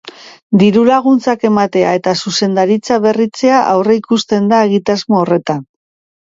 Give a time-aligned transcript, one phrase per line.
[0.61, 5.63] Diru-laguntzak ematea eta zuzendaritza berritzea aurreikusten da egitasmo horretan.